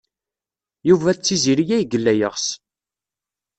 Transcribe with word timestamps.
Yuba 0.89 1.17
d 1.17 1.17
Tiziri 1.21 1.65
ay 1.77 1.85
yella 1.91 2.13
yeɣs. 2.19 2.47